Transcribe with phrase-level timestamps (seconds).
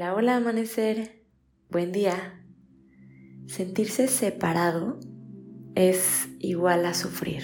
[0.00, 1.26] Hola, hola amanecer.
[1.68, 2.42] Buen día.
[3.46, 4.98] Sentirse separado
[5.74, 7.42] es igual a sufrir.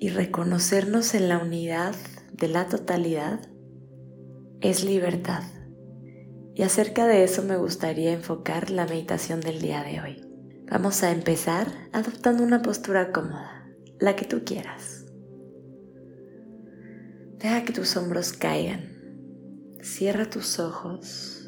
[0.00, 1.94] Y reconocernos en la unidad
[2.32, 3.46] de la totalidad
[4.62, 5.42] es libertad.
[6.54, 10.26] Y acerca de eso me gustaría enfocar la meditación del día de hoy.
[10.70, 13.68] Vamos a empezar adoptando una postura cómoda,
[14.00, 15.04] la que tú quieras.
[17.36, 18.91] Deja que tus hombros caigan
[19.82, 21.44] Cierra tus ojos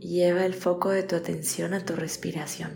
[0.00, 2.70] y lleva el foco de tu atención a tu respiración.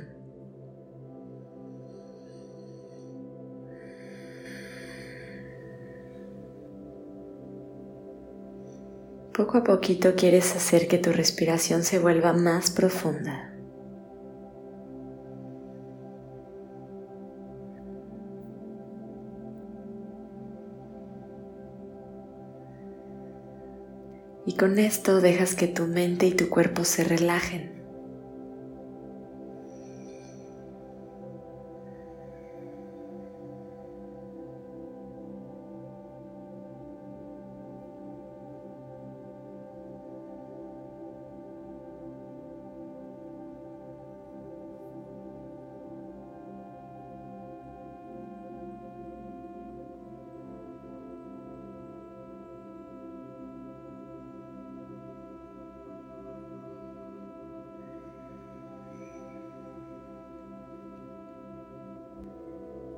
[9.33, 13.52] Poco a poquito quieres hacer que tu respiración se vuelva más profunda.
[24.53, 27.82] Y con esto dejas que tu mente y tu cuerpo se relajen.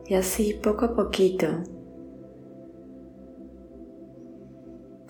[0.06, 1.46] Y así poco a poquito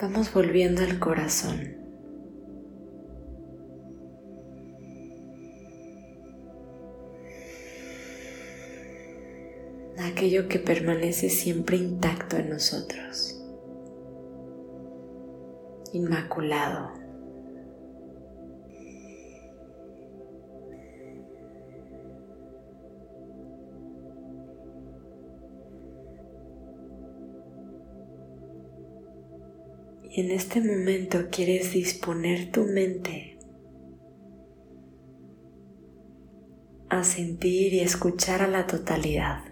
[0.01, 1.85] vamos volviendo al corazón.
[10.15, 13.43] aquello que permanece siempre intacto en nosotros,
[15.93, 17.04] inmaculado.
[30.17, 33.37] En este momento quieres disponer tu mente
[36.89, 39.43] a sentir y escuchar a la totalidad.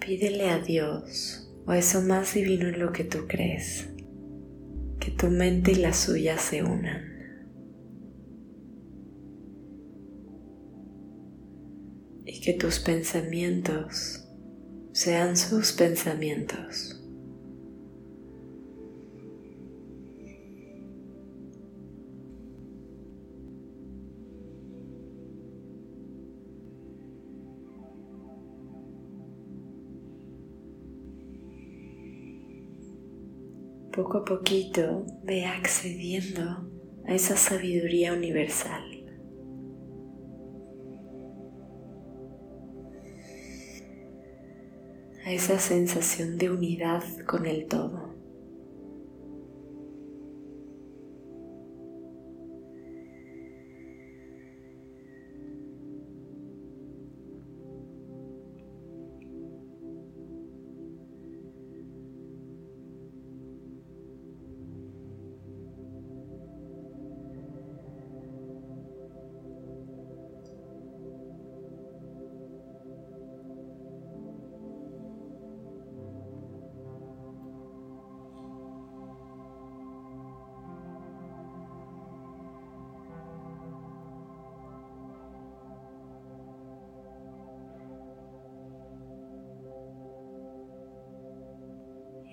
[0.00, 3.90] Pídele a Dios o eso más divino en lo que tú crees
[5.06, 7.00] que tu mente y la suya se unan.
[12.24, 14.28] Y que tus pensamientos
[14.92, 16.95] sean sus pensamientos.
[33.96, 36.70] Poco a poquito ve accediendo
[37.06, 38.84] a esa sabiduría universal.
[45.24, 48.05] A esa sensación de unidad con el todo.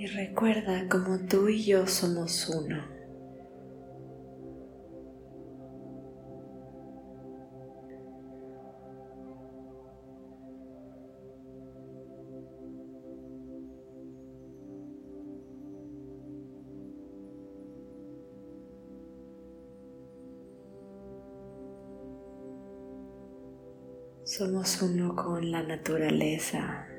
[0.04, 2.84] Y recuerda como tú y yo somos uno.
[24.26, 26.93] Somos uno con la naturaleza,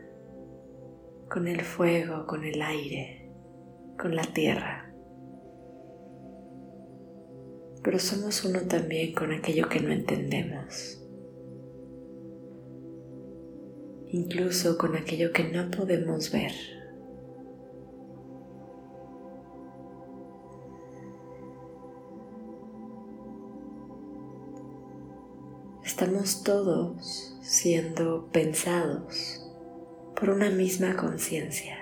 [1.35, 3.29] con el fuego, con el aire,
[3.99, 4.95] con la tierra.
[7.83, 11.05] Pero somos uno también con aquello que no entendemos,
[14.07, 16.53] incluso con aquello que no podemos ver.
[25.83, 29.44] Estamos todos siendo pensados
[30.25, 31.77] por una misma conciencia.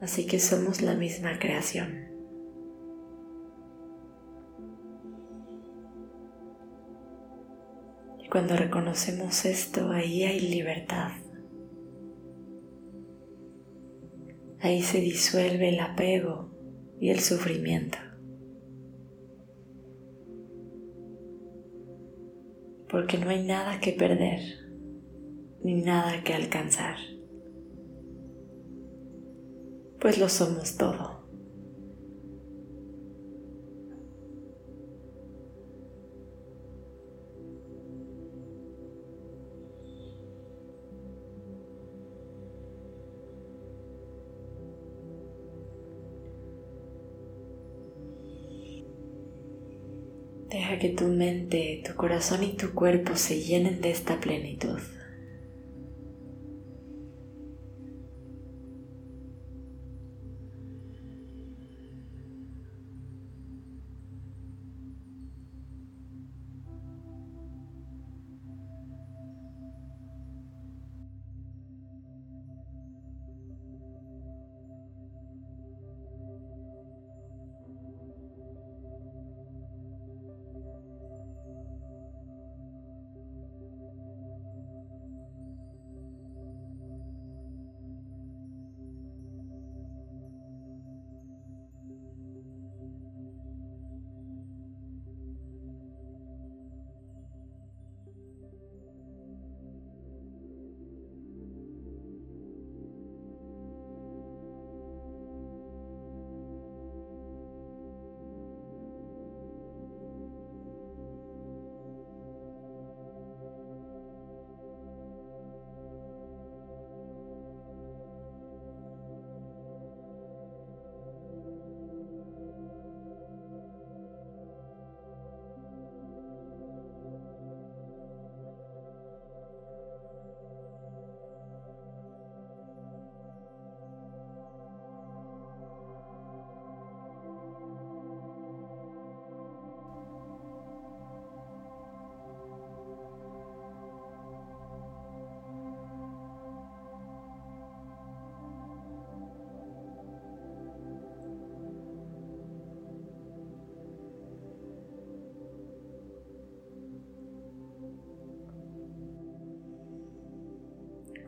[0.00, 2.06] Así que somos la misma creación.
[8.20, 11.10] Y cuando reconocemos esto, ahí hay libertad.
[14.60, 16.52] Ahí se disuelve el apego
[17.00, 17.98] y el sufrimiento.
[22.88, 24.40] Porque no hay nada que perder
[25.62, 26.96] ni nada que alcanzar
[30.00, 31.17] pues lo somos todo.
[50.50, 54.78] Deja que tu mente, tu corazón y tu cuerpo se llenen de esta plenitud.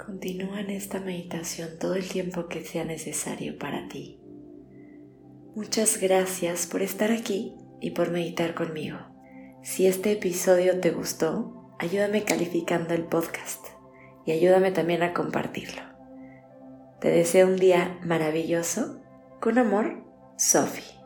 [0.06, 4.18] Continúa en esta meditación todo el tiempo que sea necesario para ti.
[5.54, 8.98] Muchas gracias por estar aquí y por meditar conmigo.
[9.62, 13.66] Si este episodio te gustó, ayúdame calificando el podcast
[14.24, 15.82] y ayúdame también a compartirlo.
[17.00, 19.02] Te deseo un día maravilloso.
[19.38, 20.04] Con amor,
[20.36, 20.99] Sophie.